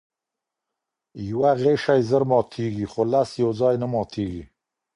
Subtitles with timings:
[1.29, 4.43] یوه غشی ژر ماتیږي، خو لس یوځای نه ماتیږي.